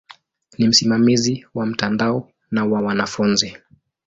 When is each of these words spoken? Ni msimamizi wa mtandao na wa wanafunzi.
Ni 0.57 0.67
msimamizi 0.67 1.47
wa 1.53 1.65
mtandao 1.65 2.29
na 2.51 2.65
wa 2.65 2.81
wanafunzi. 2.81 3.57